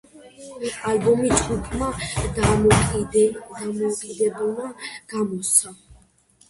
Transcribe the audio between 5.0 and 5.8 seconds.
გამოსცა.